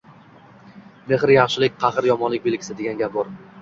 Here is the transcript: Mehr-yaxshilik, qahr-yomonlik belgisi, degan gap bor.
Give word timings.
Mehr-yaxshilik, 1.13 1.79
qahr-yomonlik 1.87 2.51
belgisi, 2.51 2.83
degan 2.85 3.03
gap 3.07 3.19
bor. 3.21 3.37